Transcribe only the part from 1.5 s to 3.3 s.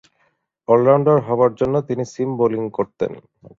জন্যে তিনি seam bowling করতেন।